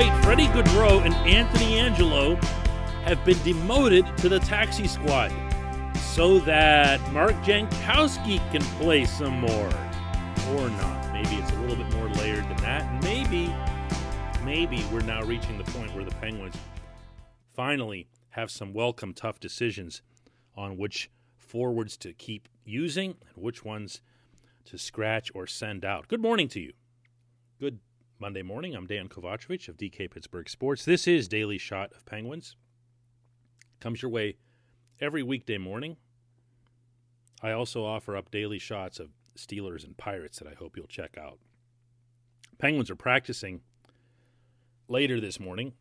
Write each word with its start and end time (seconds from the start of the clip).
Wait, 0.00 0.24
Freddie 0.24 0.46
Gaudreau 0.46 1.04
and 1.04 1.12
Anthony 1.28 1.72
Angello 1.72 2.42
have 3.02 3.22
been 3.26 3.36
demoted 3.42 4.06
to 4.16 4.30
the 4.30 4.40
taxi 4.40 4.88
squad 4.88 5.30
so 5.98 6.38
that 6.38 6.98
Mark 7.12 7.34
Jankowski 7.42 8.38
can 8.50 8.62
play 8.80 9.04
some 9.04 9.40
more. 9.40 9.68
Or 10.56 10.70
not. 10.70 11.12
Maybe 11.12 11.34
it's 11.34 11.50
a 11.50 11.60
little 11.60 11.76
bit 11.76 11.92
more 11.92 12.08
layered 12.14 12.48
than 12.48 12.56
that. 12.62 13.02
Maybe, 13.02 13.54
maybe 14.42 14.82
we're 14.90 15.00
now 15.00 15.20
reaching 15.24 15.58
the 15.58 15.64
point 15.64 15.94
where 15.94 16.06
the 16.06 16.14
Penguins 16.14 16.56
finally 17.54 18.08
have 18.30 18.50
some 18.50 18.72
welcome 18.72 19.12
tough 19.12 19.38
decisions 19.38 20.00
on 20.56 20.78
which 20.78 21.10
forwards 21.36 21.98
to 21.98 22.14
keep 22.14 22.48
using 22.64 23.16
and 23.34 23.44
which 23.44 23.66
ones 23.66 24.00
to 24.64 24.78
scratch 24.78 25.30
or 25.34 25.46
send 25.46 25.84
out. 25.84 26.08
Good 26.08 26.22
morning 26.22 26.48
to 26.48 26.60
you. 26.60 26.72
Good 27.60 27.80
Monday 28.20 28.42
morning. 28.42 28.74
I'm 28.74 28.86
Dan 28.86 29.08
Kovacevic 29.08 29.66
of 29.70 29.78
DK 29.78 30.10
Pittsburgh 30.10 30.46
Sports. 30.46 30.84
This 30.84 31.08
is 31.08 31.26
Daily 31.26 31.56
Shot 31.56 31.90
of 31.96 32.04
Penguins. 32.04 32.54
Comes 33.80 34.02
your 34.02 34.10
way 34.10 34.36
every 35.00 35.22
weekday 35.22 35.56
morning. 35.56 35.96
I 37.42 37.52
also 37.52 37.82
offer 37.82 38.18
up 38.18 38.30
daily 38.30 38.58
shots 38.58 39.00
of 39.00 39.08
Steelers 39.38 39.84
and 39.86 39.96
Pirates 39.96 40.38
that 40.38 40.46
I 40.46 40.52
hope 40.52 40.76
you'll 40.76 40.86
check 40.86 41.16
out. 41.16 41.38
Penguins 42.58 42.90
are 42.90 42.94
practicing 42.94 43.62
later 44.86 45.18
this 45.18 45.40
morning, 45.40 45.72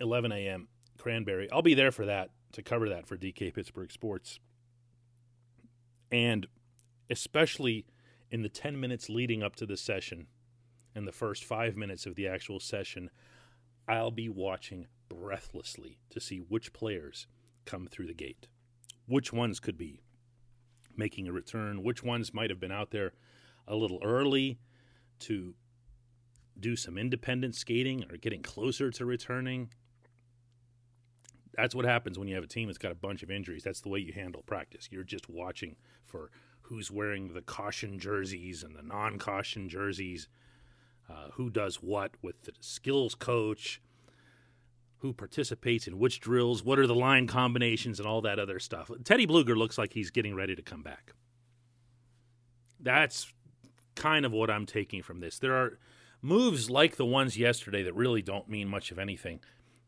11 0.00 0.32
a.m. 0.32 0.68
Cranberry. 0.98 1.50
I'll 1.50 1.62
be 1.62 1.72
there 1.72 1.92
for 1.92 2.04
that 2.04 2.28
to 2.52 2.62
cover 2.62 2.90
that 2.90 3.06
for 3.06 3.16
DK 3.16 3.54
Pittsburgh 3.54 3.90
Sports. 3.90 4.38
And 6.12 6.46
especially 7.08 7.86
in 8.30 8.42
the 8.42 8.50
10 8.50 8.78
minutes 8.78 9.08
leading 9.08 9.42
up 9.42 9.56
to 9.56 9.64
the 9.64 9.78
session, 9.78 10.26
in 10.94 11.04
the 11.04 11.12
first 11.12 11.44
five 11.44 11.76
minutes 11.76 12.06
of 12.06 12.14
the 12.14 12.28
actual 12.28 12.60
session, 12.60 13.10
I'll 13.88 14.10
be 14.10 14.28
watching 14.28 14.86
breathlessly 15.08 15.98
to 16.10 16.20
see 16.20 16.38
which 16.38 16.72
players 16.72 17.26
come 17.64 17.86
through 17.86 18.06
the 18.06 18.14
gate, 18.14 18.46
which 19.06 19.32
ones 19.32 19.60
could 19.60 19.76
be 19.76 20.00
making 20.96 21.28
a 21.28 21.32
return, 21.32 21.82
which 21.82 22.02
ones 22.02 22.32
might 22.32 22.50
have 22.50 22.60
been 22.60 22.72
out 22.72 22.90
there 22.90 23.12
a 23.66 23.74
little 23.74 24.00
early 24.02 24.58
to 25.18 25.54
do 26.58 26.76
some 26.76 26.96
independent 26.96 27.54
skating 27.54 28.04
or 28.10 28.16
getting 28.16 28.42
closer 28.42 28.90
to 28.90 29.04
returning. 29.04 29.70
That's 31.56 31.74
what 31.74 31.84
happens 31.84 32.18
when 32.18 32.28
you 32.28 32.34
have 32.34 32.44
a 32.44 32.48
team 32.48 32.68
that's 32.68 32.78
got 32.78 32.92
a 32.92 32.96
bunch 32.96 33.22
of 33.22 33.30
injuries. 33.30 33.62
That's 33.62 33.80
the 33.80 33.88
way 33.88 33.98
you 33.98 34.12
handle 34.12 34.42
practice. 34.42 34.88
You're 34.90 35.04
just 35.04 35.28
watching 35.28 35.76
for 36.04 36.30
who's 36.62 36.90
wearing 36.90 37.34
the 37.34 37.42
caution 37.42 37.98
jerseys 37.98 38.62
and 38.62 38.74
the 38.74 38.82
non 38.82 39.18
caution 39.18 39.68
jerseys 39.68 40.28
uh, 41.08 41.28
who 41.34 41.50
does 41.50 41.76
what 41.76 42.12
with 42.22 42.42
the 42.42 42.52
skills 42.60 43.14
coach, 43.14 43.80
who 44.98 45.12
participates 45.12 45.86
in 45.86 45.98
which 45.98 46.20
drills, 46.20 46.64
what 46.64 46.78
are 46.78 46.86
the 46.86 46.94
line 46.94 47.26
combinations, 47.26 47.98
and 47.98 48.08
all 48.08 48.22
that 48.22 48.38
other 48.38 48.58
stuff. 48.58 48.90
Teddy 49.04 49.26
Blueger 49.26 49.56
looks 49.56 49.76
like 49.76 49.92
he's 49.92 50.10
getting 50.10 50.34
ready 50.34 50.54
to 50.54 50.62
come 50.62 50.82
back. 50.82 51.12
That's 52.80 53.32
kind 53.94 54.24
of 54.24 54.32
what 54.32 54.50
I'm 54.50 54.66
taking 54.66 55.02
from 55.02 55.20
this. 55.20 55.38
There 55.38 55.54
are 55.54 55.78
moves 56.22 56.70
like 56.70 56.96
the 56.96 57.04
ones 57.04 57.36
yesterday 57.36 57.82
that 57.82 57.94
really 57.94 58.22
don't 58.22 58.48
mean 58.48 58.68
much 58.68 58.90
of 58.90 58.98
anything. 58.98 59.40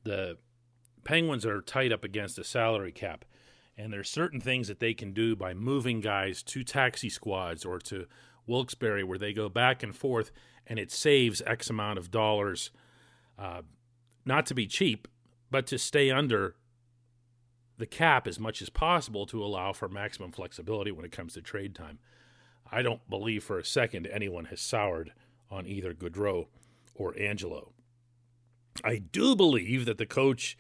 The 0.05 0.37
Penguins 1.03 1.47
are 1.47 1.63
tight 1.63 1.93
up 1.93 2.05
against 2.05 2.39
a 2.39 2.45
salary 2.45 2.93
cap, 2.93 3.25
and 3.77 3.93
there's 3.93 4.11
certain 4.11 4.41
things 4.41 4.69
that 4.69 4.81
they 4.81 4.93
can 4.93 5.13
do 5.13 5.35
by 5.35 5.55
moving 5.55 6.01
guys 6.01 6.43
to 6.43 6.63
taxi 6.63 7.09
squads 7.09 7.65
or 7.65 7.79
to 7.81 8.07
Wilkes-Barre 8.47 9.05
where 9.05 9.19
they 9.19 9.33
go 9.33 9.49
back 9.49 9.83
and 9.83 9.97
forth, 9.97 10.31
and 10.67 10.79
it 10.79 10.91
saves 10.91 11.43
X 11.47 11.71
amount 11.71 11.99
of 11.99 12.11
dollars, 12.11 12.71
uh, 13.39 13.63
not 14.25 14.47
to 14.47 14.55
be 14.55 14.67
cheap, 14.67 15.09
but 15.51 15.67
to 15.69 15.79
stay 15.79 16.11
under 16.11 16.57
the 17.79 17.87
cap 17.87 18.27
as 18.27 18.41
much 18.41 18.63
as 18.63 18.71
possible 18.71 19.27
to 19.27 19.45
allow 19.45 19.73
for 19.73 19.89
maximum 19.89 20.33
flexibility 20.33 20.91
when 20.91 21.05
it 21.05 21.13
comes 21.13 21.35
to 21.35 21.43
trade 21.43 21.75
time. 21.75 21.99
I 22.71 22.83
don't 22.83 23.09
believe 23.09 23.45
for 23.45 23.59
a 23.59 23.65
second 23.65 24.07
anyone 24.07 24.47
has 24.47 24.61
soured 24.61 25.13
on 25.51 25.67
either 25.67 25.95
Gaudreau 25.95 26.47
or 26.95 27.13
Angello. 27.15 27.73
I 28.83 28.99
do 28.99 29.37
believe 29.37 29.85
that 29.87 29.99
the 29.99 30.07
coach 30.07 30.57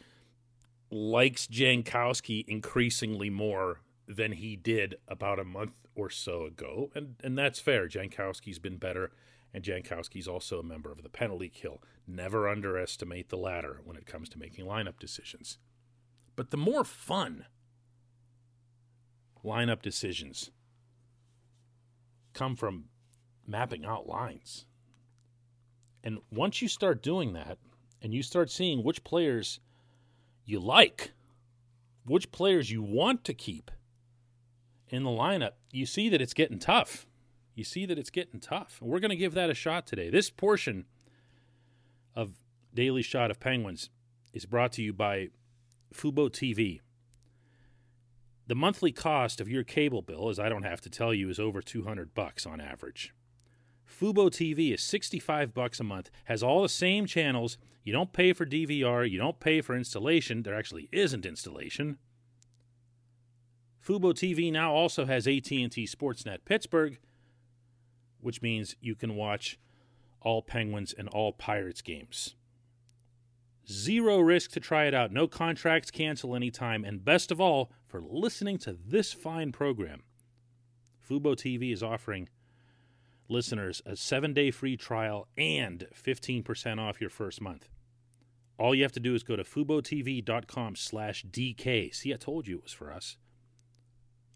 likes 0.91 1.47
Jankowski 1.47 2.44
increasingly 2.47 3.31
more 3.31 3.81
than 4.06 4.33
he 4.33 4.56
did 4.56 4.97
about 5.09 5.38
a 5.38 5.44
month 5.44 5.73
or 5.94 6.11
so 6.11 6.44
ago, 6.44 6.91
and 6.94 7.17
and 7.25 7.37
that's 7.37 7.59
fair. 7.59 7.88
Jankowski's 7.88 8.59
been 8.59 8.77
better, 8.77 9.11
and 9.56 9.65
Jankowski's 9.65 10.28
also 10.28 10.61
a 10.61 10.62
member 10.62 10.93
of 10.93 11.03
the 11.03 11.09
penalty 11.09 11.49
kill. 11.49 11.83
Never 12.06 12.47
underestimate 12.47 13.31
the 13.31 13.39
latter 13.39 13.81
when 13.83 13.97
it 13.97 14.05
comes 14.05 14.28
to 14.28 14.39
making 14.39 14.67
lineup 14.67 14.99
decisions. 14.99 15.56
But 16.37 16.50
the 16.50 16.59
more 16.59 16.84
fun 16.84 17.47
lineup 19.43 19.81
decisions 19.81 20.50
come 22.34 22.55
from 22.55 22.91
mapping 23.47 23.87
out 23.87 24.06
lines. 24.06 24.67
And 26.05 26.19
once 26.31 26.61
you 26.61 26.69
start 26.69 27.03
doing 27.03 27.33
that, 27.33 27.56
and 28.03 28.12
you 28.12 28.23
start 28.23 28.50
seeing 28.50 28.84
which 28.84 29.05
players 29.05 29.59
you 30.44 30.61
like, 30.61 31.12
which 32.05 32.31
players 32.31 32.71
you 32.71 32.83
want 32.83 33.25
to 33.25 33.33
keep 33.33 33.71
in 34.91 35.03
the 35.03 35.09
lineup, 35.09 35.53
you 35.73 35.87
see 35.87 36.11
that 36.11 36.21
it's 36.21 36.34
getting 36.34 36.59
tough. 36.59 37.06
You 37.56 37.65
see 37.65 37.87
that 37.87 37.99
it's 37.99 38.11
getting 38.11 38.39
tough. 38.39 38.78
And 38.81 38.89
we're 38.89 39.00
going 39.00 39.11
to 39.11 39.17
give 39.17 39.34
that 39.34 39.50
a 39.50 39.55
shot 39.55 39.87
today. 39.87 40.11
This 40.11 40.31
portion 40.31 40.84
of 42.15 42.34
Daily 42.72 43.03
Shot 43.03 43.31
of 43.31 43.41
Penguins 43.41 43.89
is 44.33 44.44
brought 44.44 44.72
to 44.72 44.83
you 44.83 44.93
by 44.93 45.31
Fubo 45.93 46.31
TV. 46.31 46.81
The 48.47 48.55
monthly 48.55 48.93
cost 48.93 49.41
of 49.41 49.49
your 49.49 49.65
cable 49.65 50.03
bill, 50.03 50.28
as 50.28 50.39
I 50.39 50.50
don't 50.50 50.62
have 50.65 50.83
to 50.83 50.91
tell 50.91 51.15
you, 51.15 51.31
is 51.31 51.41
over 51.41 51.62
200 51.62 52.15
bucks 52.15 52.47
on 52.47 52.61
average. 52.61 53.12
Fubo 53.88 54.28
TV 54.28 54.75
is 54.75 54.83
65 54.83 55.55
bucks 55.55 55.81
a 55.81 55.84
month, 55.84 56.11
has 56.25 56.43
all 56.43 56.62
the 56.62 56.69
same 56.69 57.06
channels. 57.06 57.56
You 57.83 57.93
don't 57.93 58.12
pay 58.12 58.34
for 58.34 58.44
DVR, 58.44 59.09
you 59.09 59.19
don't 59.19 59.41
pay 59.41 59.62
for 59.62 59.75
installation. 59.75 60.43
There 60.43 60.55
actually 60.55 60.88
isn't 60.93 61.25
installation. 61.25 61.99
Fubo 63.84 64.12
TV 64.12 64.53
now 64.53 64.75
also 64.75 65.06
has 65.06 65.27
AT&T 65.27 65.71
Sportsnet 65.71 66.38
Pittsburgh, 66.44 66.99
which 68.21 68.43
means 68.43 68.77
you 68.81 68.94
can 68.94 69.15
watch 69.15 69.59
all 70.21 70.43
Penguins 70.43 70.93
and 70.93 71.09
all 71.09 71.32
Pirates 71.32 71.82
games. 71.82 72.34
Zero 73.71 74.19
risk 74.19 74.53
to 74.53 74.60
try 74.60 74.84
it 74.84 74.94
out. 74.94 75.12
No 75.12 75.27
contracts 75.27 75.91
cancel 75.91 76.37
anytime. 76.37 76.84
And 76.84 77.05
best 77.05 77.32
of 77.32 77.40
all, 77.40 77.73
for 77.87 78.00
listening 78.00 78.58
to 78.58 78.73
this 78.73 79.12
fine 79.12 79.52
program, 79.52 80.02
Fubo 81.08 81.35
TV 81.35 81.73
is 81.73 81.82
offering 81.82 82.29
listeners 83.29 83.82
a 83.85 83.96
seven 83.96 84.32
day 84.32 84.50
free 84.50 84.76
trial 84.76 85.26
and 85.37 85.87
15% 85.94 86.79
off 86.79 87.00
your 87.00 87.11
first 87.11 87.40
month. 87.40 87.69
All 88.58 88.75
you 88.75 88.85
have 88.85 88.93
to 88.93 89.00
do 89.00 89.14
is 89.14 89.23
go 89.23 89.37
to 89.37 89.44
FuboTV.com 89.44 90.76
slash 90.76 91.25
DK. 91.26 91.94
See, 91.94 92.14
I 92.14 92.17
told 92.17 92.46
you 92.46 92.58
it 92.58 92.62
was 92.62 92.73
for 92.73 92.93
us. 92.93 93.17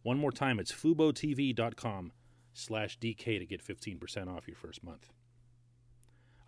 One 0.03 0.19
more 0.19 0.33
time, 0.33 0.59
it's 0.59 0.73
FuboTV.com 0.73 2.13
slash 2.53 2.99
DK 2.99 3.39
to 3.39 3.47
get 3.47 3.65
15% 3.65 4.29
off 4.29 4.49
your 4.49 4.57
first 4.57 4.83
month. 4.83 5.11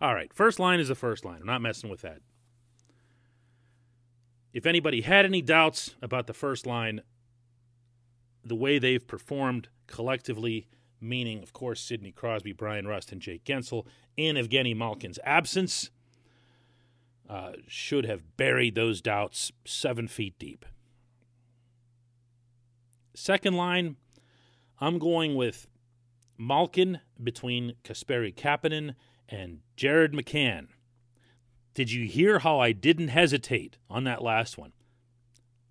All 0.01 0.13
right, 0.13 0.33
first 0.33 0.59
line 0.59 0.79
is 0.79 0.89
the 0.89 0.95
first 0.95 1.23
line. 1.23 1.39
I'm 1.41 1.47
not 1.47 1.61
messing 1.61 1.89
with 1.89 2.01
that. 2.01 2.19
If 4.53 4.65
anybody 4.65 5.01
had 5.01 5.25
any 5.25 5.41
doubts 5.41 5.95
about 6.01 6.27
the 6.27 6.33
first 6.33 6.65
line, 6.65 7.01
the 8.43 8.55
way 8.55 8.77
they've 8.77 9.05
performed 9.05 9.69
collectively, 9.87 10.67
meaning, 10.99 11.41
of 11.41 11.53
course, 11.53 11.81
Sidney 11.81 12.11
Crosby, 12.11 12.51
Bryan 12.51 12.87
Rust, 12.87 13.11
and 13.11 13.21
Jake 13.21 13.45
Guentzel, 13.45 13.85
in 14.15 14.35
Evgeny 14.35 14.75
Malkin's 14.75 15.19
absence, 15.23 15.89
uh, 17.29 17.53
should 17.67 18.05
have 18.05 18.37
buried 18.37 18.75
those 18.75 19.01
doubts 19.01 19.51
seven 19.65 20.07
feet 20.07 20.37
deep. 20.37 20.65
Second 23.15 23.55
line, 23.55 23.95
I'm 24.79 24.99
going 24.99 25.35
with 25.35 25.67
Malkin 26.45 26.99
between 27.21 27.73
Kasperi 27.83 28.33
Kapanen 28.33 28.95
and 29.29 29.59
Jared 29.75 30.13
McCann. 30.13 30.67
Did 31.73 31.91
you 31.91 32.05
hear 32.05 32.39
how 32.39 32.59
I 32.59 32.71
didn't 32.71 33.07
hesitate 33.07 33.77
on 33.89 34.03
that 34.03 34.21
last 34.21 34.57
one? 34.57 34.73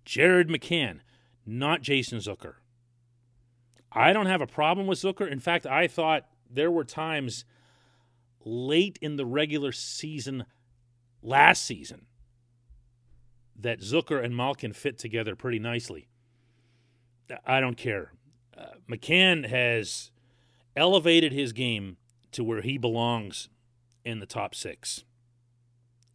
Jared 0.03 0.49
McCann, 0.49 0.99
not 1.45 1.81
Jason 1.81 2.19
Zucker. 2.19 2.55
I 3.91 4.11
don't 4.11 4.25
have 4.25 4.41
a 4.41 4.47
problem 4.47 4.87
with 4.87 4.99
Zucker. 4.99 5.29
In 5.29 5.39
fact, 5.39 5.65
I 5.65 5.87
thought 5.87 6.27
there 6.49 6.71
were 6.71 6.83
times 6.83 7.45
late 8.43 8.99
in 9.01 9.15
the 9.15 9.25
regular 9.25 9.71
season 9.71 10.45
last 11.21 11.63
season 11.63 12.07
that 13.57 13.79
Zucker 13.79 14.23
and 14.23 14.35
Malkin 14.35 14.73
fit 14.73 14.97
together 14.97 15.35
pretty 15.35 15.59
nicely. 15.59 16.09
I 17.45 17.61
don't 17.61 17.77
care. 17.77 18.11
Uh, 18.57 18.65
McCann 18.89 19.47
has 19.47 20.11
elevated 20.75 21.31
his 21.31 21.53
game 21.53 21.97
to 22.31 22.43
where 22.43 22.61
he 22.61 22.77
belongs 22.77 23.49
in 24.03 24.19
the 24.19 24.25
top 24.25 24.55
six. 24.55 25.03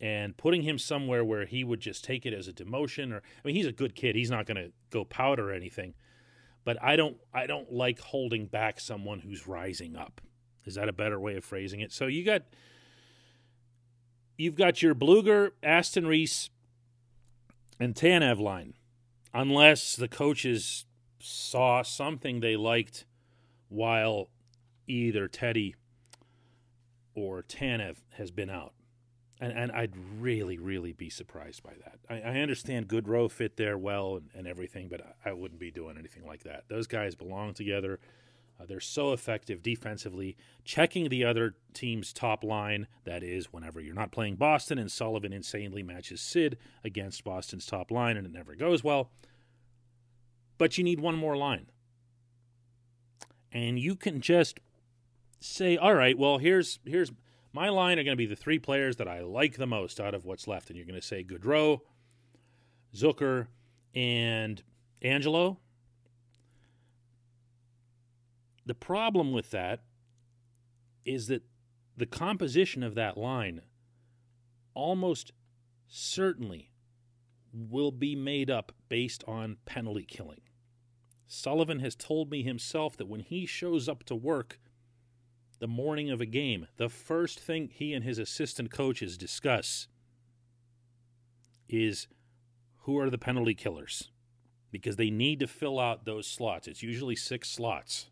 And 0.01 0.37
putting 0.37 0.63
him 0.63 0.79
somewhere 0.79 1.25
where 1.25 1.45
he 1.45 1.65
would 1.65 1.81
just 1.81 2.05
take 2.05 2.25
it 2.25 2.33
as 2.33 2.47
a 2.47 2.53
demotion, 2.53 3.13
or 3.13 3.17
I 3.17 3.41
mean, 3.45 3.57
he's 3.57 3.67
a 3.67 3.73
good 3.73 3.95
kid. 3.95 4.15
He's 4.15 4.31
not 4.31 4.47
going 4.47 4.57
to 4.57 4.73
go 4.91 5.05
powder 5.05 5.51
or 5.51 5.53
anything. 5.53 5.95
But 6.65 6.77
I 6.83 6.97
don't, 6.97 7.17
I 7.35 7.47
don't 7.47 7.73
like 7.73 7.99
holding 7.99 8.47
back 8.47 8.79
someone 8.79 9.21
who's 9.21 9.49
rising 9.49 9.97
up. 9.97 10.21
Is 10.65 10.75
that 10.75 10.89
a 10.89 10.93
better 10.93 11.19
way 11.19 11.37
of 11.37 11.45
phrasing 11.45 11.81
it? 11.81 11.93
So 11.93 12.07
you 12.07 12.25
got, 12.25 12.43
you've 14.37 14.55
got 14.55 14.83
your 14.83 14.95
Blueger 14.95 15.53
Aston 15.63 16.07
Reese, 16.07 16.51
and 17.81 17.95
Tanev 17.95 18.41
line, 18.41 18.75
unless 19.33 19.97
the 19.97 20.09
coaches 20.09 20.85
saw 21.21 21.83
something 21.83 22.41
they 22.41 22.57
liked 22.57 23.05
while 23.69 24.31
either 24.89 25.29
Teddy 25.29 25.75
or 27.15 27.43
Tanev 27.43 27.99
has 28.11 28.31
been 28.31 28.51
out. 28.51 28.73
And, 29.41 29.53
and 29.53 29.71
I'd 29.71 29.95
really, 30.19 30.59
really 30.59 30.93
be 30.93 31.11
surprised 31.11 31.63
by 31.63 31.75
that. 31.85 31.99
I, 32.09 32.21
I 32.21 32.41
understand 32.41 32.89
Gaudreau 32.89 33.31
fit 33.31 33.57
there 33.57 33.79
well 33.79 34.17
and, 34.17 34.31
and 34.35 34.49
everything, 34.49 34.89
but 34.89 35.01
I, 35.25 35.31
I 35.31 35.33
wouldn't 35.33 35.61
be 35.61 35.71
doing 35.71 35.97
anything 35.97 36.27
like 36.27 36.43
that. 36.43 36.65
Those 36.69 36.89
guys 36.89 37.15
belong 37.15 37.55
together. 37.55 38.01
Uh, 38.61 38.65
they're 38.67 38.81
so 38.81 39.13
effective 39.13 39.63
defensively, 39.63 40.37
checking 40.65 41.09
the 41.09 41.25
other 41.25 41.55
team's 41.73 42.13
top 42.13 42.43
line. 42.43 42.89
That 43.05 43.23
is, 43.23 43.53
whenever 43.53 43.81
you're 43.81 43.95
not 43.95 44.11
playing 44.11 44.35
Boston 44.35 44.79
and 44.79 44.91
Sullivan 44.91 45.33
insanely 45.33 45.85
matches 45.85 46.21
Sid 46.21 46.59
against 46.83 47.23
Boston's 47.23 47.67
top 47.67 47.93
line, 47.93 48.17
and 48.17 48.27
it 48.27 48.33
never 48.33 48.57
goes 48.57 48.83
well. 48.83 49.13
But 50.57 50.77
you 50.77 50.83
need 50.83 50.99
one 50.99 51.15
more 51.15 51.37
line. 51.37 51.67
And 53.53 53.79
you 53.79 53.95
can 53.95 54.21
just 54.21 54.59
say, 55.41 55.77
all 55.77 55.95
right, 55.95 56.19
well, 56.19 56.39
here's 56.39 56.79
here's 56.85 57.13
my 57.53 57.69
line 57.69 57.99
are 57.99 58.05
going 58.05 58.17
to 58.17 58.17
be 58.17 58.27
the 58.27 58.37
three 58.37 58.59
players 58.59 58.97
that 58.97 59.09
I 59.09 59.21
like 59.21 59.57
the 59.57 59.67
most 59.67 60.01
out 60.01 60.15
of 60.15 60.25
what's 60.25 60.47
left. 60.47 60.69
And 60.69 60.77
you're 60.77 60.87
going 60.87 61.01
to 61.01 61.07
say 61.07 61.25
Gaudreau, 61.25 61.81
Zucker, 62.95 63.47
and 63.95 64.63
Angello. 65.03 65.57
The 68.67 68.75
problem 68.75 69.33
with 69.33 69.51
that 69.51 69.81
is 71.05 71.29
that 71.29 71.43
the 71.97 72.07
composition 72.07 72.83
of 72.83 72.95
that 72.95 73.17
line 73.17 73.63
almost 74.75 75.33
certainly 75.89 76.71
will 77.53 77.91
be 77.91 78.15
made 78.15 78.51
up 78.51 78.73
based 78.91 79.25
on 79.27 79.57
penalty 79.65 80.05
killing. 80.05 80.43
Sullivan 81.27 81.81
has 81.81 81.97
told 81.97 82.31
me 82.31 82.43
himself 82.43 82.97
that 82.99 83.09
when 83.09 83.21
he 83.21 83.47
shows 83.47 83.89
up 83.89 84.05
to 84.05 84.15
work 84.15 84.61
the 85.59 85.69
morning 85.69 86.11
of 86.11 86.21
a 86.21 86.27
game, 86.27 86.67
the 86.77 86.89
first 86.89 87.39
thing 87.39 87.69
he 87.73 87.93
and 87.93 88.05
his 88.05 88.19
assistant 88.19 88.71
coaches 88.71 89.17
discuss 89.17 89.89
is 91.69 92.07
who 92.83 92.99
are 92.99 93.11
the 93.11 93.19
penalty 93.19 93.55
killers 93.55 94.11
because 94.71 94.97
they 94.97 95.11
need 95.11 95.41
to 95.41 95.47
fill 95.47 95.79
out 95.79 96.05
those 96.05 96.27
slots. 96.27 96.69
It's 96.69 96.83
usually 96.83 97.17
six 97.17 97.51
slots. 97.51 98.07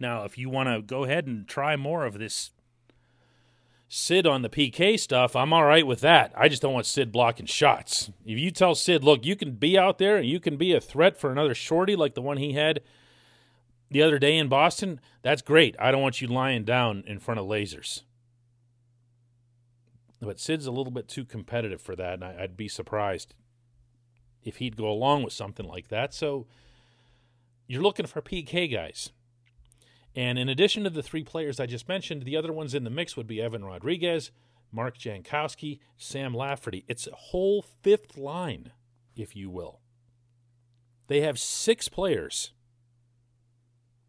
Now, 0.00 0.24
if 0.24 0.38
you 0.38 0.48
want 0.48 0.68
to 0.68 0.82
go 0.82 1.04
ahead 1.04 1.26
and 1.26 1.46
try 1.48 1.76
more 1.76 2.04
of 2.04 2.18
this 2.18 2.50
Sid 3.90 4.26
on 4.26 4.42
the 4.42 4.50
PK 4.50 5.00
stuff, 5.00 5.34
I'm 5.34 5.52
all 5.52 5.64
right 5.64 5.86
with 5.86 6.02
that. 6.02 6.32
I 6.36 6.48
just 6.48 6.60
don't 6.60 6.74
want 6.74 6.84
Sid 6.84 7.10
blocking 7.10 7.46
shots. 7.46 8.10
If 8.26 8.38
you 8.38 8.50
tell 8.50 8.74
Sid, 8.74 9.02
look, 9.02 9.24
you 9.24 9.34
can 9.34 9.52
be 9.52 9.78
out 9.78 9.98
there 9.98 10.18
and 10.18 10.28
you 10.28 10.40
can 10.40 10.58
be 10.58 10.74
a 10.74 10.80
threat 10.80 11.18
for 11.18 11.32
another 11.32 11.54
shorty 11.54 11.96
like 11.96 12.14
the 12.14 12.20
one 12.20 12.36
he 12.36 12.52
had 12.52 12.80
the 13.90 14.02
other 14.02 14.18
day 14.18 14.36
in 14.36 14.48
Boston, 14.48 15.00
that's 15.22 15.42
great. 15.42 15.76
I 15.78 15.90
don't 15.90 16.02
want 16.02 16.20
you 16.20 16.28
lying 16.28 16.64
down 16.64 17.04
in 17.06 17.18
front 17.18 17.40
of 17.40 17.46
lasers. 17.46 18.02
But 20.20 20.40
Sid's 20.40 20.66
a 20.66 20.72
little 20.72 20.92
bit 20.92 21.08
too 21.08 21.24
competitive 21.24 21.80
for 21.80 21.94
that, 21.96 22.14
and 22.14 22.24
I'd 22.24 22.56
be 22.56 22.68
surprised 22.68 23.34
if 24.42 24.56
he'd 24.56 24.76
go 24.76 24.88
along 24.88 25.22
with 25.22 25.32
something 25.32 25.66
like 25.66 25.88
that. 25.88 26.12
So 26.12 26.46
you're 27.66 27.82
looking 27.82 28.06
for 28.06 28.20
PK 28.20 28.72
guys. 28.72 29.10
And 30.16 30.38
in 30.38 30.48
addition 30.48 30.84
to 30.84 30.90
the 30.90 31.02
three 31.02 31.22
players 31.22 31.60
I 31.60 31.66
just 31.66 31.88
mentioned, 31.88 32.22
the 32.22 32.36
other 32.36 32.52
ones 32.52 32.74
in 32.74 32.84
the 32.84 32.90
mix 32.90 33.16
would 33.16 33.26
be 33.26 33.40
Evan 33.40 33.64
Rodrigues, 33.64 34.32
Mark 34.72 34.98
Jankowski, 34.98 35.78
Sam 35.96 36.34
Lafferty. 36.34 36.84
It's 36.88 37.06
a 37.06 37.14
whole 37.14 37.62
fifth 37.62 38.18
line, 38.18 38.72
if 39.14 39.36
you 39.36 39.50
will. 39.50 39.80
They 41.06 41.20
have 41.20 41.38
six 41.38 41.88
players 41.88 42.52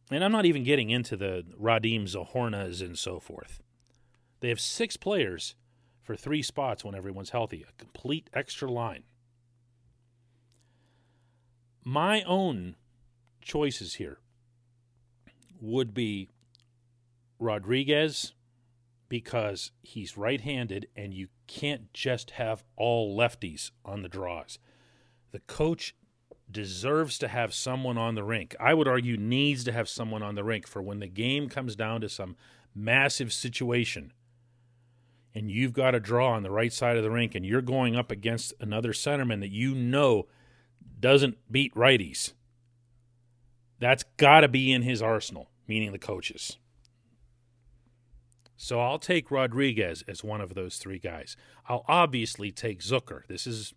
and 0.09 0.23
I'm 0.23 0.31
not 0.31 0.45
even 0.45 0.63
getting 0.63 0.89
into 0.89 1.15
the 1.15 1.45
Radim 1.59 2.03
Zohornas 2.03 2.81
and 2.81 2.97
so 2.97 3.19
forth. 3.19 3.61
They 4.39 4.50
have 4.50 4.59
six 4.59 4.97
players 4.97 5.56
for 6.01 6.15
three 6.15 6.41
spots 6.41 6.83
when 6.83 6.95
everyone's 6.95 7.29
healthy, 7.29 7.65
a 7.67 7.73
complete 7.77 8.29
extra 8.33 8.71
line. 8.71 9.03
My 11.83 12.23
own 12.23 12.75
choices 13.41 13.95
here 13.95 14.19
would 15.61 15.94
be 15.94 16.29
Rodrigues 17.39 18.33
because 19.07 19.71
he's 19.81 20.17
right 20.17 20.41
handed 20.41 20.88
and 20.95 21.13
you 21.13 21.27
can't 21.47 21.91
just 21.94 22.31
have 22.31 22.63
all 22.75 23.17
lefties 23.17 23.71
on 23.83 24.03
the 24.03 24.09
draws. 24.09 24.59
The 25.31 25.39
coach 25.39 25.95
deserves 26.51 27.18
to 27.20 27.27
have 27.27 27.53
someone 27.53 27.98
on 27.98 28.15
the 28.15 28.24
rink. 28.24 28.56
I 28.60 28.74
would 28.74 28.88
argue 28.88 29.18
needs 29.18 29.63
to 29.65 29.72
have 29.72 29.88
someone 29.88 30.24
on 30.24 30.36
the 30.36 30.44
rink 30.44 30.68
for 30.68 30.82
when 30.82 31.00
the 31.00 31.08
game 31.08 31.50
comes 31.50 31.75
down 31.75 32.01
to 32.01 32.10
some 32.10 32.36
massive 32.74 33.32
situation 33.32 34.13
and 35.34 35.51
you've 35.51 35.74
got 35.74 35.96
a 35.96 36.00
draw 36.00 36.34
on 36.34 36.44
the 36.44 36.51
right 36.51 36.74
side 36.74 36.98
of 36.98 37.03
the 37.03 37.12
rink 37.12 37.36
and 37.36 37.46
you're 37.46 37.62
going 37.62 37.96
up 37.96 38.12
against 38.12 38.53
another 38.60 38.94
centerman 38.94 39.39
that 39.41 39.51
you 39.51 39.75
know 39.75 40.27
doesn't 41.00 41.38
beat 41.51 41.74
righties. 41.75 42.34
That's 43.79 44.03
got 44.18 44.41
to 44.41 44.48
be 44.48 44.74
in 44.74 44.82
his 44.82 45.01
arsenal, 45.01 45.50
meaning 45.68 45.91
the 45.91 46.00
coaches. 46.00 46.58
So 48.58 48.82
I'll 48.82 49.00
take 49.00 49.32
Rodrigues 49.32 50.03
as 50.08 50.24
one 50.24 50.41
of 50.41 50.53
those 50.53 50.77
three 50.77 51.00
guys. 51.00 51.38
I'll 51.68 51.86
obviously 51.88 52.51
take 52.51 52.82
Zucker. 52.82 53.25
This 53.27 53.48
is 53.48 53.74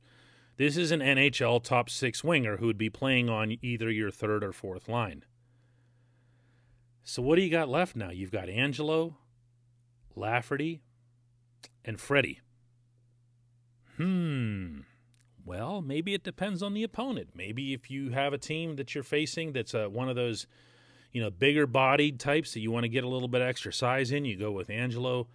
this 0.57 0.77
is 0.77 0.91
an 0.91 1.01
NHL 1.01 1.63
top 1.63 1.89
six 1.89 2.23
winger 2.23 2.59
who 2.59 2.67
would 2.67 2.79
be 2.79 2.91
playing 2.91 3.29
on 3.29 3.57
either 3.63 3.91
your 3.91 4.11
third 4.11 4.45
or 4.45 4.53
fourth 4.53 4.89
line. 4.89 5.25
So 7.05 7.23
what 7.23 7.37
do 7.37 7.43
you 7.43 7.51
got 7.51 7.69
left 7.69 7.97
now? 7.97 8.11
You've 8.11 8.31
got 8.31 8.49
Angello, 8.49 9.15
Lafferty, 10.15 10.83
and 11.85 12.01
Freddie. 12.01 12.41
Hmm. 13.97 14.81
Well, 15.45 15.83
maybe 15.83 16.15
it 16.15 16.23
depends 16.23 16.63
on 16.63 16.75
the 16.75 16.85
opponent. 16.85 17.31
Maybe 17.35 17.75
if 17.75 17.91
you 17.91 18.11
have 18.11 18.33
a 18.33 18.39
team 18.39 18.77
that 18.77 18.95
you're 18.95 19.03
facing 19.03 19.53
that's 19.53 19.75
uh, 19.75 19.87
one 19.87 20.09
of 20.09 20.15
those, 20.15 20.47
you 21.11 21.21
know, 21.21 21.31
bigger 21.31 21.67
bodied 21.67 22.21
types 22.21 22.55
that 22.55 22.61
you 22.61 22.71
want 22.71 22.85
to 22.85 22.89
get 22.89 23.03
a 23.03 23.09
little 23.09 23.29
bit 23.29 23.43
extra 23.43 23.73
size 23.73 24.13
in, 24.13 24.25
you 24.25 24.37
go 24.37 24.53
with 24.53 24.69
Angello. 24.69 25.27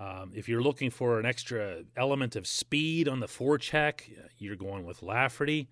Um, 0.00 0.32
if 0.34 0.48
you're 0.48 0.62
looking 0.62 0.90
for 0.90 1.20
an 1.20 1.26
extra 1.26 1.84
element 1.96 2.34
of 2.36 2.46
speed 2.46 3.08
on 3.08 3.20
the 3.20 3.26
forecheck, 3.26 4.02
you're 4.38 4.56
going 4.56 4.84
with 4.84 5.02
Lafferty. 5.02 5.68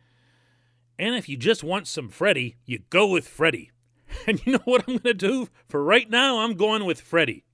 And 0.98 1.14
if 1.14 1.28
you 1.28 1.36
just 1.36 1.64
want 1.64 1.88
some 1.88 2.08
Freddie, 2.08 2.56
you 2.64 2.80
go 2.90 3.06
with 3.08 3.26
Freddie. 3.26 3.70
And 4.26 4.44
you 4.44 4.52
know 4.52 4.60
what 4.64 4.82
I'm 4.86 4.98
going 4.98 5.02
to 5.04 5.14
do? 5.14 5.48
For 5.70 5.82
right 5.82 6.08
now, 6.10 6.40
I'm 6.40 6.52
going 6.52 6.84
with 6.84 7.00
Freddie 7.00 7.44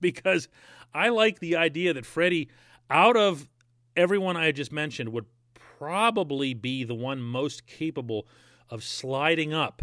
because 0.00 0.48
I 0.94 1.10
like 1.10 1.40
the 1.40 1.56
idea 1.56 1.92
that 1.92 2.06
Freddie, 2.06 2.48
out 2.88 3.18
of 3.18 3.50
everyone 3.94 4.34
I 4.34 4.50
just 4.50 4.72
mentioned, 4.72 5.10
would 5.10 5.26
probably 5.52 6.54
be 6.54 6.84
the 6.84 6.94
one 6.94 7.20
most 7.20 7.66
capable 7.66 8.26
of 8.70 8.82
sliding 8.82 9.52
up 9.52 9.82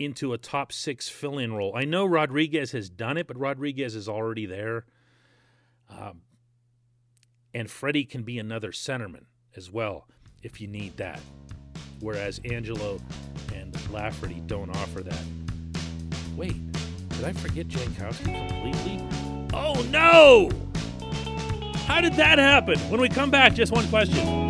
into 0.00 0.32
a 0.32 0.38
top 0.38 0.72
six 0.72 1.08
fill 1.08 1.38
in 1.38 1.52
role. 1.52 1.72
I 1.76 1.84
know 1.84 2.06
Rodrigues 2.06 2.72
has 2.72 2.88
done 2.88 3.16
it, 3.18 3.26
but 3.26 3.38
Rodrigues 3.38 3.94
is 3.94 4.08
already 4.08 4.46
there. 4.46 4.86
Um, 5.88 6.22
and 7.52 7.70
Freddie 7.70 8.04
can 8.04 8.22
be 8.22 8.38
another 8.38 8.72
centerman 8.72 9.24
as 9.56 9.70
well. 9.70 10.06
if 10.42 10.58
you 10.60 10.66
need 10.66 10.96
that. 10.96 11.20
Whereas 12.00 12.40
Angello 12.40 12.98
and 13.54 13.76
Lafferty 13.92 14.42
don't 14.46 14.70
offer 14.70 15.02
that. 15.02 15.22
Wait, 16.34 16.56
did 17.10 17.24
I 17.24 17.32
forget 17.34 17.68
Jankowski 17.68 18.48
completely? 18.48 19.06
Oh 19.52 19.82
no! 19.90 20.48
How 21.86 22.00
did 22.00 22.14
that 22.14 22.38
happen? 22.38 22.78
When 22.88 23.00
we 23.00 23.10
come 23.10 23.30
back, 23.30 23.52
just 23.52 23.72
one 23.72 23.86
question. 23.88 24.49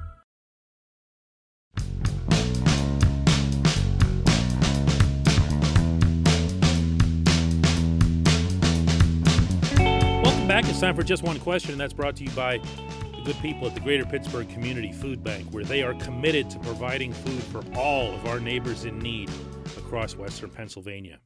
Back. 10.61 10.71
It's 10.71 10.79
time 10.79 10.95
for 10.95 11.03
just 11.03 11.23
one 11.23 11.39
question, 11.39 11.71
and 11.71 11.79
that's 11.79 11.93
brought 11.93 12.15
to 12.17 12.23
you 12.23 12.29
by 12.31 12.57
the 12.57 13.21
good 13.23 13.39
people 13.41 13.67
at 13.67 13.73
the 13.73 13.79
Greater 13.79 14.05
Pittsburgh 14.05 14.49
Community 14.49 14.91
Food 14.91 15.23
Bank, 15.23 15.47
where 15.51 15.63
they 15.63 15.81
are 15.83 15.93
committed 15.95 16.49
to 16.51 16.59
providing 16.59 17.13
food 17.13 17.41
for 17.43 17.63
all 17.75 18.13
of 18.13 18.27
our 18.27 18.39
neighbors 18.39 18.85
in 18.85 18.99
need 18.99 19.29
across 19.77 20.15
Western 20.15 20.49
Pennsylvania. 20.49 21.19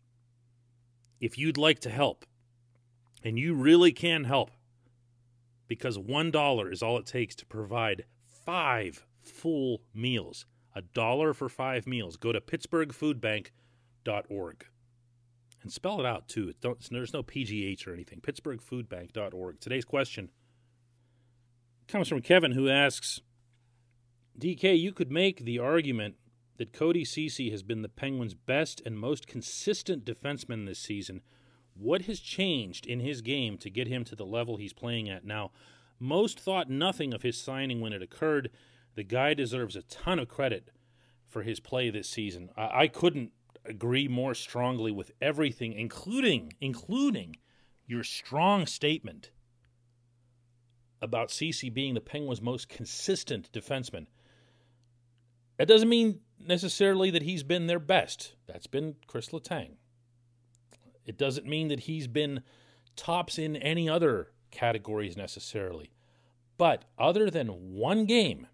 If 1.19 1.37
you'd 1.37 1.57
like 1.57 1.79
to 1.81 1.89
help, 1.89 2.25
and 3.23 3.37
you 3.39 3.53
really 3.53 3.91
can 3.91 4.23
help, 4.25 4.51
because 5.67 5.97
$1 5.97 6.71
is 6.71 6.83
all 6.83 6.97
it 6.97 7.05
takes 7.05 7.35
to 7.35 7.45
provide 7.45 8.05
five 8.45 9.05
full 9.21 9.81
meals, 9.93 10.45
a 10.75 10.81
dollar 10.81 11.33
for 11.33 11.49
five 11.49 11.87
meals, 11.87 12.17
go 12.17 12.31
to 12.31 12.39
pittsburghfoodbank.org 12.39 14.65
and 15.65 15.73
spell 15.73 15.99
it 15.99 16.05
out 16.05 16.27
too. 16.27 16.47
It 16.47 16.61
there's 16.91 17.11
no 17.11 17.23
PGH 17.23 17.87
or 17.87 17.93
anything. 17.93 18.21
PittsburghFoodBank.org. 18.21 19.59
Today's 19.59 19.83
question 19.83 20.29
comes 21.87 22.07
from 22.07 22.21
Kevin, 22.21 22.51
who 22.51 22.69
asks, 22.69 23.19
"DK, 24.37 24.75
you 24.75 24.93
could 24.93 25.11
make 25.11 25.39
the 25.39 25.57
argument 25.57 26.17
that 26.57 26.71
Cody 26.71 27.03
Ceci 27.03 27.49
has 27.49 27.63
been 27.63 27.81
the 27.81 27.89
Penguins' 27.89 28.35
best 28.35 28.79
and 28.85 28.99
most 28.99 29.25
consistent 29.25 30.05
defenseman 30.05 30.67
this 30.67 30.79
season. 30.79 31.21
What 31.73 32.03
has 32.03 32.19
changed 32.19 32.85
in 32.85 32.99
his 32.99 33.21
game 33.21 33.57
to 33.57 33.69
get 33.71 33.87
him 33.87 34.03
to 34.05 34.15
the 34.15 34.25
level 34.25 34.57
he's 34.57 34.71
playing 34.71 35.09
at 35.09 35.25
now? 35.25 35.51
Most 35.99 36.39
thought 36.39 36.69
nothing 36.69 37.11
of 37.11 37.23
his 37.23 37.41
signing 37.41 37.81
when 37.81 37.91
it 37.91 38.03
occurred. 38.03 38.51
The 38.93 39.03
guy 39.03 39.33
deserves 39.33 39.75
a 39.75 39.81
ton 39.81 40.19
of 40.19 40.29
credit 40.29 40.69
for 41.27 41.41
his 41.41 41.59
play 41.59 41.89
this 41.89 42.07
season. 42.07 42.51
I, 42.55 42.83
I 42.83 42.87
couldn't 42.87 43.31
agree 43.65 44.07
more 44.07 44.33
strongly 44.33 44.91
with 44.91 45.11
everything, 45.21 45.73
including 45.73 46.53
including 46.61 47.37
your 47.87 48.03
strong 48.03 48.65
statement 48.65 49.31
about 51.01 51.31
Ceci 51.31 51.69
being 51.69 51.93
the 51.93 52.01
Penguins' 52.01 52.41
most 52.41 52.69
consistent 52.69 53.51
defenseman. 53.51 54.07
That 55.57 55.67
doesn't 55.67 55.89
mean 55.89 56.21
necessarily 56.39 57.11
that 57.11 57.21
he's 57.21 57.43
been 57.43 57.67
their 57.67 57.79
best. 57.79 58.33
That's 58.47 58.67
been 58.67 58.95
Chris 59.07 59.29
Letang. 59.29 59.75
It 61.05 61.17
doesn't 61.17 61.45
mean 61.45 61.67
that 61.67 61.81
he's 61.81 62.07
been 62.07 62.41
tops 62.95 63.37
in 63.37 63.55
any 63.55 63.87
other 63.87 64.31
categories 64.51 65.15
necessarily. 65.15 65.91
But 66.57 66.85
other 66.97 67.29
than 67.29 67.75
one 67.75 68.05
game, 68.05 68.47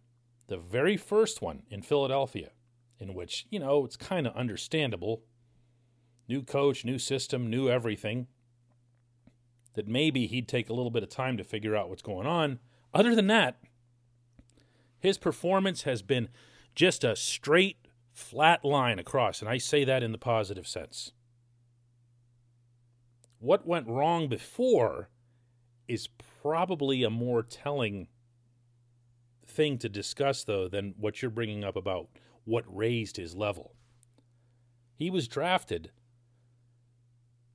the 0.48 0.58
very 0.58 0.98
first 0.98 1.42
one 1.42 1.64
in 1.70 1.82
Philadelphia, 1.82 2.52
in 3.02 3.16
which, 3.16 3.48
you 3.50 3.60
know, 3.60 3.84
it's 3.84 3.98
kind 3.98 4.28
of 4.28 4.36
understandable. 4.36 5.24
New 6.30 6.44
coach, 6.44 6.86
new 6.86 7.00
system, 7.00 7.50
new 7.50 7.68
everything. 7.68 8.28
That 9.74 9.88
maybe 9.88 10.28
he'd 10.28 10.48
take 10.48 10.70
a 10.70 10.74
little 10.74 10.92
bit 10.92 11.04
of 11.04 11.10
time 11.10 11.36
to 11.38 11.44
figure 11.44 11.76
out 11.76 11.90
what's 11.90 12.04
going 12.04 12.28
on. 12.28 12.60
Other 12.94 13.16
than 13.16 13.28
that, 13.28 13.58
his 15.00 15.18
performance 15.18 15.84
has 15.84 16.02
been 16.02 16.30
just 16.76 17.04
a 17.04 17.16
straight, 17.16 17.78
flat 18.14 18.64
line 18.64 19.00
across, 19.00 19.42
and 19.42 19.50
I 19.50 19.58
say 19.58 19.84
that 19.84 20.04
in 20.04 20.12
the 20.12 20.18
positive 20.18 20.68
sense. 20.68 21.12
What 23.40 23.66
went 23.66 23.88
wrong 23.88 24.28
before 24.28 25.10
is 25.88 26.10
probably 26.42 27.04
a 27.04 27.10
more 27.10 27.42
telling 27.42 28.08
thing 29.48 29.80
to 29.80 29.90
discuss, 29.90 30.44
though, 30.44 30.68
than 30.68 30.94
what 30.98 31.22
you're 31.22 31.32
bringing 31.32 31.64
up 31.64 31.76
about 31.76 32.10
what 32.52 32.66
raised 32.68 33.16
his 33.16 33.34
level. 33.34 33.72
He 34.94 35.10
was 35.10 35.30
drafted 35.30 35.92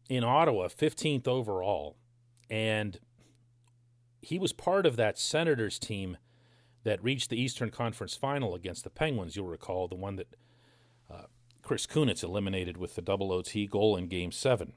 in 0.08 0.24
Ottawa 0.24 0.68
15th 0.68 1.28
overall, 1.28 1.98
and 2.48 2.98
he 4.22 4.38
was 4.38 4.54
part 4.54 4.86
of 4.86 4.96
that 4.96 5.18
Senators 5.18 5.78
team 5.78 6.16
that 6.84 7.04
reached 7.04 7.28
the 7.28 7.38
Eastern 7.38 7.70
Conference 7.70 8.16
final 8.16 8.54
against 8.54 8.84
the 8.84 8.90
Penguins. 8.90 9.36
You'll 9.36 9.48
recall 9.48 9.86
the 9.86 9.96
one 9.96 10.16
that 10.16 10.34
uh, 11.12 11.24
Chris 11.60 11.86
Kunitz 11.86 12.24
eliminated 12.24 12.78
with 12.78 12.94
the 12.94 13.02
double 13.02 13.32
OT 13.32 13.66
goal 13.66 13.96
in 13.96 14.08
Game 14.08 14.32
7. 14.32 14.72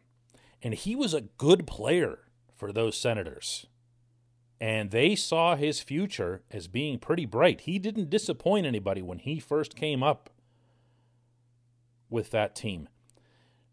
And 0.61 0.73
he 0.73 0.97
was 0.97 1.13
a 1.13 1.21
good 1.21 1.65
player 1.65 2.19
for 2.57 2.73
those 2.73 2.97
Senators. 2.97 3.67
And 4.61 4.91
they 4.91 5.15
saw 5.15 5.55
his 5.55 5.79
future 5.79 6.41
as 6.51 6.67
being 6.67 6.99
pretty 6.99 7.25
bright. 7.25 7.61
He 7.61 7.79
didn't 7.79 8.09
disappoint 8.09 8.65
anybody 8.65 9.01
when 9.01 9.19
he 9.19 9.39
first 9.39 9.75
came 9.75 10.03
up 10.03 10.29
with 12.09 12.31
that 12.31 12.55
team. 12.55 12.89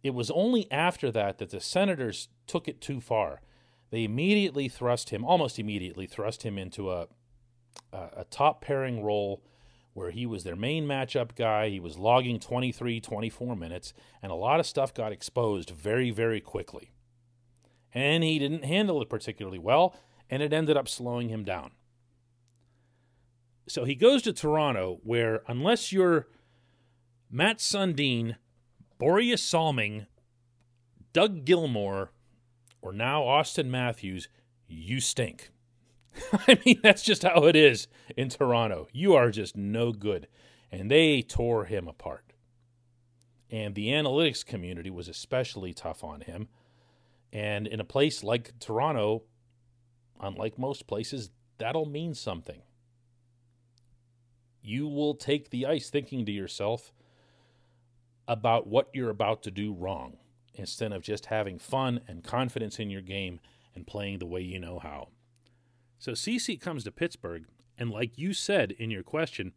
It 0.03 0.15
was 0.15 0.31
only 0.31 0.71
after 0.71 1.11
that 1.11 1.39
that 1.39 1.51
the 1.51 1.61
Senators 1.61 2.29
took 2.47 2.69
it 2.69 2.81
too 2.81 3.01
far. 3.01 3.41
They 3.91 4.05
immediately 4.05 4.69
thrust 4.69 5.11
him, 5.11 5.25
almost 5.25 5.59
immediately 5.59 6.07
thrust 6.07 6.45
him 6.45 6.57
into 6.59 6.93
a 6.93 7.09
a, 7.93 8.25
top 8.31 8.61
pairing 8.61 9.03
role 9.03 9.43
where 9.93 10.11
he 10.11 10.27
was 10.27 10.45
their 10.45 10.57
main 10.57 10.87
matchup 10.87 11.35
guy. 11.35 11.69
He 11.69 11.81
was 11.81 11.99
logging 11.99 12.39
23, 12.39 13.01
24 13.01 13.57
minutes, 13.57 13.95
and 14.23 14.31
a 14.31 14.35
lot 14.37 14.61
of 14.61 14.67
stuff 14.67 14.93
got 14.93 15.13
exposed 15.13 15.71
very, 15.71 16.11
very 16.11 16.41
quickly. 16.41 16.93
And 17.95 18.23
he 18.23 18.39
didn't 18.39 18.65
handle 18.65 19.01
it 19.01 19.09
particularly 19.09 19.59
well, 19.59 19.97
and 20.31 20.43
it 20.43 20.53
ended 20.53 20.77
up 20.77 20.89
slowing 20.89 21.29
him 21.29 21.45
down. 21.45 21.73
So 23.69 23.85
he 23.85 23.95
goes 23.95 24.23
to 24.23 24.33
Toronto, 24.33 25.01
where 25.03 25.43
unless 25.49 25.93
you're 25.93 26.29
Mats 27.31 27.65
Sundin, 27.65 28.37
Borje 28.99 29.39
Salming, 29.39 30.07
Doug 31.13 31.45
Gilmour, 31.45 32.11
or 32.81 32.93
now 32.93 33.23
Auston 33.23 33.67
Matthews, 33.67 34.29
you 34.69 35.01
stink. 35.01 35.51
I 36.33 36.59
mean, 36.65 36.81
that's 36.83 37.03
just 37.03 37.23
how 37.23 37.45
it 37.45 37.57
is 37.57 37.89
in 38.17 38.29
Toronto. 38.29 38.87
You 38.93 39.15
are 39.15 39.31
just 39.31 39.57
no 39.57 39.93
good. 39.93 40.29
And 40.71 40.91
they 40.91 41.23
tore 41.23 41.65
him 41.65 41.89
apart. 41.89 42.33
And 43.51 43.75
the 43.75 43.89
analytics 43.89 44.45
community 44.45 44.91
was 44.91 45.09
especially 45.09 45.73
tough 45.73 46.03
on 46.03 46.23
him. 46.23 46.49
And 47.33 47.67
in 47.67 47.81
a 47.81 47.85
place 47.85 48.25
like 48.25 48.59
Toronto, 48.59 49.23
unlike 50.21 50.59
most 50.59 50.87
places, 50.87 51.31
that'll 51.59 51.87
mean 51.87 52.15
something. 52.15 52.63
You 54.63 54.89
will 54.89 55.15
take 55.15 55.51
the 55.51 55.67
ice 55.67 55.91
thinking 55.91 56.27
to 56.27 56.33
yourself 56.33 56.93
about 58.27 58.67
what 58.67 58.91
you're 58.93 59.11
about 59.11 59.43
to 59.45 59.51
do 59.51 59.73
wrong. 59.73 60.19
instead 60.59 60.93
of 60.93 61.03
just 61.03 61.27
having 61.27 61.59
fun 61.59 62.01
and 62.09 62.25
confidence 62.25 62.79
in 62.79 62.91
your 62.91 63.03
game 63.03 63.41
and 63.75 63.87
playing 63.87 64.19
the 64.19 64.27
way 64.27 64.41
you 64.41 64.59
know 64.59 64.79
how. 64.79 65.09
So 65.99 66.15
Ceci 66.15 66.57
comes 66.57 66.85
to 66.85 66.91
Pittsburgh, 66.91 67.45
and 67.79 67.91
like 67.91 68.19
you 68.19 68.33
said 68.33 68.73
in 68.73 68.91
your 68.91 69.03
question, 69.03 69.53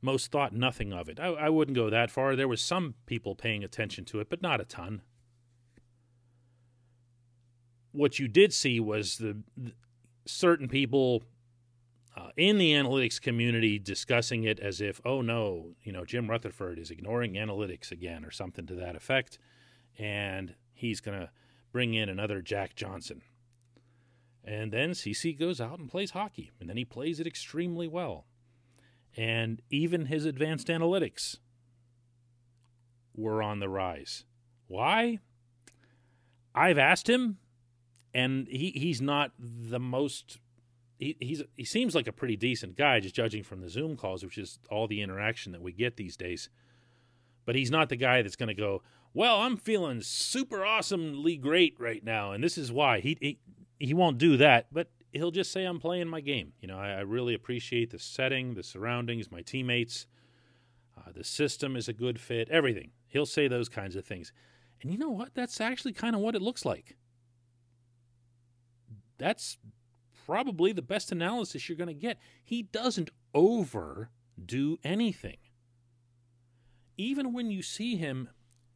most 0.00 0.32
thought 0.32 0.52
nothing 0.52 0.92
of 0.92 1.08
it. 1.08 1.20
I, 1.20 1.26
I 1.26 1.48
wouldn't 1.48 1.76
go 1.76 1.90
that 1.90 2.10
far. 2.10 2.34
There 2.34 2.48
was 2.48 2.60
some 2.60 2.94
people 3.06 3.34
paying 3.34 3.62
attention 3.62 4.04
to 4.06 4.20
it, 4.20 4.28
but 4.28 4.42
not 4.42 4.60
a 4.60 4.64
ton. 4.64 5.02
What 7.92 8.18
you 8.18 8.26
did 8.28 8.52
see 8.52 8.80
was 8.80 9.18
the, 9.18 9.38
the 9.56 9.72
certain 10.26 10.68
people 10.68 11.22
uh, 12.16 12.28
in 12.36 12.58
the 12.58 12.72
analytics 12.72 13.20
community 13.20 13.78
discussing 13.78 14.44
it 14.44 14.60
as 14.60 14.80
if, 14.80 15.00
oh 15.04 15.22
no, 15.22 15.74
you 15.82 15.92
know, 15.92 16.04
Jim 16.04 16.28
Rutherford 16.28 16.78
is 16.78 16.90
ignoring 16.90 17.34
analytics 17.34 17.90
again 17.90 18.24
or 18.24 18.30
something 18.30 18.66
to 18.66 18.74
that 18.74 18.96
effect, 18.96 19.38
and 19.98 20.54
he's 20.74 21.00
going 21.00 21.18
to 21.18 21.30
bring 21.72 21.94
in 21.94 22.08
another 22.08 22.42
Jack 22.42 22.74
Johnson. 22.74 23.22
And 24.44 24.72
then 24.72 24.94
Ceci 24.94 25.32
goes 25.32 25.60
out 25.60 25.78
and 25.78 25.88
plays 25.88 26.10
hockey, 26.10 26.50
and 26.60 26.68
then 26.68 26.76
he 26.76 26.84
plays 26.84 27.20
it 27.20 27.26
extremely 27.26 27.88
well. 27.88 28.26
And 29.16 29.62
even 29.70 30.06
his 30.06 30.24
advanced 30.24 30.68
analytics 30.68 31.36
were 33.14 33.42
on 33.42 33.60
the 33.60 33.68
rise. 33.68 34.24
Why? 34.66 35.18
I've 36.54 36.78
asked 36.78 37.08
him, 37.08 37.38
and 38.14 38.46
he, 38.48 38.70
he's 38.70 39.00
not 39.00 39.32
the 39.38 39.80
most 39.80 40.38
he 41.02 41.16
he's 41.20 41.42
he 41.56 41.64
seems 41.64 41.94
like 41.94 42.06
a 42.06 42.12
pretty 42.12 42.36
decent 42.36 42.76
guy, 42.76 43.00
just 43.00 43.14
judging 43.14 43.42
from 43.42 43.60
the 43.60 43.68
Zoom 43.68 43.96
calls, 43.96 44.24
which 44.24 44.38
is 44.38 44.58
all 44.70 44.86
the 44.86 45.02
interaction 45.02 45.52
that 45.52 45.62
we 45.62 45.72
get 45.72 45.96
these 45.96 46.16
days. 46.16 46.48
But 47.44 47.56
he's 47.56 47.70
not 47.70 47.88
the 47.88 47.96
guy 47.96 48.22
that's 48.22 48.36
going 48.36 48.48
to 48.48 48.54
go, 48.54 48.82
"Well, 49.12 49.40
I'm 49.40 49.56
feeling 49.56 50.00
super 50.00 50.64
awesomely 50.64 51.36
great 51.36 51.74
right 51.78 52.04
now, 52.04 52.32
and 52.32 52.42
this 52.42 52.56
is 52.56 52.70
why." 52.70 53.00
He 53.00 53.18
he 53.20 53.38
he 53.80 53.94
won't 53.94 54.18
do 54.18 54.36
that, 54.36 54.66
but 54.70 54.90
he'll 55.12 55.32
just 55.32 55.50
say, 55.50 55.64
"I'm 55.64 55.80
playing 55.80 56.08
my 56.08 56.20
game." 56.20 56.52
You 56.60 56.68
know, 56.68 56.78
I, 56.78 56.90
I 56.90 57.00
really 57.00 57.34
appreciate 57.34 57.90
the 57.90 57.98
setting, 57.98 58.54
the 58.54 58.62
surroundings, 58.62 59.30
my 59.30 59.42
teammates. 59.42 60.06
Uh, 60.96 61.10
the 61.12 61.24
system 61.24 61.74
is 61.74 61.88
a 61.88 61.92
good 61.92 62.20
fit. 62.20 62.48
Everything. 62.48 62.90
He'll 63.08 63.26
say 63.26 63.48
those 63.48 63.68
kinds 63.68 63.96
of 63.96 64.04
things, 64.04 64.32
and 64.82 64.92
you 64.92 64.98
know 64.98 65.10
what? 65.10 65.34
That's 65.34 65.60
actually 65.60 65.94
kind 65.94 66.14
of 66.14 66.20
what 66.20 66.36
it 66.36 66.42
looks 66.42 66.64
like. 66.64 66.96
That's 69.22 69.56
probably 70.26 70.72
the 70.72 70.82
best 70.82 71.12
analysis 71.12 71.68
you're 71.68 71.78
going 71.78 71.86
to 71.86 71.94
get. 71.94 72.18
He 72.42 72.64
doesn't 72.64 73.10
overdo 73.32 74.78
anything. 74.82 75.36
Even 76.96 77.32
when 77.32 77.48
you 77.48 77.62
see 77.62 77.94
him 77.94 78.30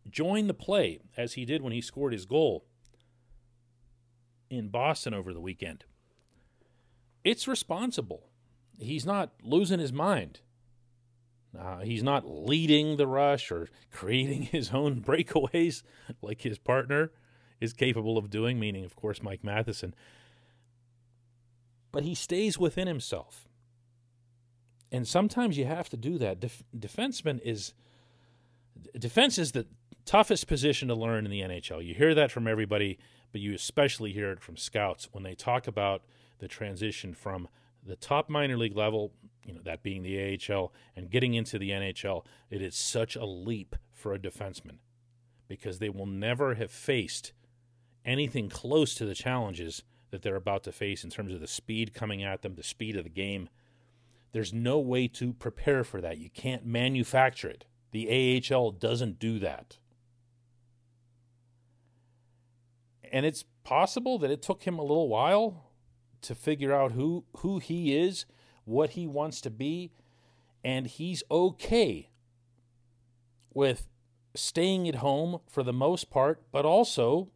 join 0.08 0.46
the 0.46 0.54
play, 0.54 1.00
as 1.16 1.32
he 1.32 1.44
did 1.44 1.62
when 1.62 1.72
he 1.72 1.80
scored 1.80 2.12
his 2.12 2.26
goal 2.26 2.64
in 4.48 4.68
Boston 4.68 5.14
over 5.14 5.34
the 5.34 5.40
weekend, 5.40 5.84
it's 7.24 7.48
responsible. 7.48 8.28
He's 8.78 9.04
not 9.04 9.32
losing 9.42 9.80
his 9.80 9.92
mind. 9.92 10.42
Uh, 11.58 11.80
he's 11.80 12.04
not 12.04 12.24
leading 12.24 12.98
the 12.98 13.08
rush 13.08 13.50
or 13.50 13.68
creating 13.90 14.42
his 14.52 14.70
own 14.70 15.00
breakaways 15.00 15.82
like 16.22 16.42
his 16.42 16.58
partner 16.58 17.10
is 17.60 17.72
capable 17.72 18.16
of 18.16 18.30
doing, 18.30 18.60
meaning, 18.60 18.84
of 18.84 18.94
course, 18.94 19.24
Mike 19.24 19.42
Matheson 19.42 19.92
but 21.96 22.04
he 22.04 22.14
stays 22.14 22.58
within 22.58 22.86
himself. 22.86 23.48
And 24.92 25.08
sometimes 25.08 25.56
you 25.56 25.64
have 25.64 25.88
to 25.88 25.96
do 25.96 26.18
that. 26.18 26.40
Def- 26.40 26.62
defenseman 26.78 27.40
is 27.42 27.72
defense 28.98 29.38
is 29.38 29.52
the 29.52 29.66
toughest 30.04 30.46
position 30.46 30.88
to 30.88 30.94
learn 30.94 31.24
in 31.24 31.30
the 31.30 31.40
NHL. 31.40 31.82
You 31.82 31.94
hear 31.94 32.14
that 32.14 32.30
from 32.30 32.46
everybody, 32.46 32.98
but 33.32 33.40
you 33.40 33.54
especially 33.54 34.12
hear 34.12 34.30
it 34.30 34.42
from 34.42 34.58
scouts 34.58 35.08
when 35.12 35.22
they 35.22 35.34
talk 35.34 35.66
about 35.66 36.02
the 36.38 36.48
transition 36.48 37.14
from 37.14 37.48
the 37.82 37.96
top 37.96 38.28
minor 38.28 38.58
league 38.58 38.76
level, 38.76 39.14
you 39.46 39.54
know, 39.54 39.62
that 39.64 39.82
being 39.82 40.02
the 40.02 40.38
AHL, 40.50 40.74
and 40.96 41.08
getting 41.08 41.32
into 41.32 41.58
the 41.58 41.70
NHL. 41.70 42.26
It 42.50 42.60
is 42.60 42.76
such 42.76 43.16
a 43.16 43.24
leap 43.24 43.74
for 43.94 44.12
a 44.12 44.18
defenseman 44.18 44.80
because 45.48 45.78
they 45.78 45.88
will 45.88 46.04
never 46.04 46.56
have 46.56 46.70
faced 46.70 47.32
anything 48.04 48.50
close 48.50 48.94
to 48.96 49.06
the 49.06 49.14
challenges 49.14 49.82
that 50.16 50.22
they're 50.22 50.34
about 50.34 50.64
to 50.64 50.72
face 50.72 51.04
in 51.04 51.10
terms 51.10 51.34
of 51.34 51.40
the 51.40 51.46
speed 51.46 51.92
coming 51.92 52.24
at 52.24 52.40
them, 52.40 52.54
the 52.54 52.62
speed 52.62 52.96
of 52.96 53.04
the 53.04 53.10
game. 53.10 53.50
There's 54.32 54.50
no 54.50 54.78
way 54.78 55.08
to 55.08 55.34
prepare 55.34 55.84
for 55.84 56.00
that. 56.00 56.16
You 56.16 56.30
can't 56.30 56.64
manufacture 56.64 57.50
it. 57.50 57.66
The 57.92 58.42
AHL 58.50 58.70
doesn't 58.72 59.18
do 59.18 59.38
that. 59.40 59.76
And 63.12 63.26
it's 63.26 63.44
possible 63.62 64.18
that 64.18 64.30
it 64.30 64.40
took 64.40 64.62
him 64.62 64.78
a 64.78 64.82
little 64.82 65.08
while 65.08 65.70
to 66.22 66.34
figure 66.34 66.72
out 66.72 66.92
who 66.92 67.24
who 67.38 67.58
he 67.58 67.94
is, 67.94 68.24
what 68.64 68.90
he 68.90 69.06
wants 69.06 69.42
to 69.42 69.50
be, 69.50 69.92
and 70.64 70.86
he's 70.86 71.22
okay 71.30 72.08
with 73.52 73.86
staying 74.34 74.88
at 74.88 74.96
home 74.96 75.40
for 75.46 75.62
the 75.62 75.74
most 75.74 76.08
part, 76.08 76.42
but 76.50 76.64
also 76.64 77.28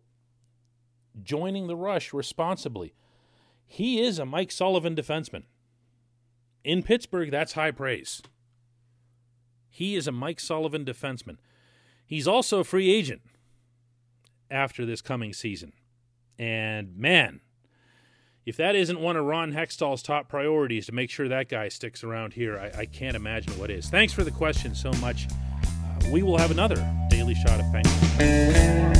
joining 1.23 1.66
the 1.66 1.77
rush 1.77 2.12
responsibly. 2.12 2.94
He 3.66 4.01
is 4.01 4.18
a 4.18 4.27
Mike 4.27 4.51
Sullivan 4.51 4.96
defenseman. 4.96 5.44
In 6.64 6.83
Pittsburgh, 6.83 7.31
that's 7.31 7.53
high 7.53 7.70
praise. 7.70 8.20
He 9.68 9.94
is 9.94 10.07
a 10.07 10.12
Mike 10.12 10.40
Sullivan 10.40 10.85
defenseman. 10.85 11.37
He's 12.05 12.27
also 12.27 12.61
a 12.61 12.64
free 12.64 12.92
agent 12.92 13.23
after 14.51 14.85
this 14.85 15.01
coming 15.01 15.33
season. 15.33 15.73
And 16.38 16.96
man, 16.96 17.40
if 18.44 18.57
that 18.57 18.75
isn't 18.75 18.99
one 18.99 19.16
of 19.16 19.25
Ron 19.25 19.53
Hextall's 19.53 20.03
top 20.03 20.29
priorities 20.29 20.87
to 20.87 20.92
make 20.92 21.11
sure 21.11 21.29
that 21.29 21.49
guy 21.49 21.68
sticks 21.68 22.03
around 22.03 22.33
here, 22.33 22.59
I, 22.59 22.81
I 22.81 22.87
can't 22.87 23.14
imagine 23.14 23.59
what 23.59 23.70
is. 23.70 23.88
Thanks 23.88 24.12
for 24.12 24.25
the 24.25 24.31
question 24.31 24.75
so 24.75 24.92
much. 24.94 25.29
Uh, 25.31 26.11
we 26.11 26.23
will 26.23 26.38
have 26.38 26.51
another 26.51 26.77
Daily 27.11 27.35
Shot 27.35 27.61
of 27.61 27.66
Pain. 27.73 29.00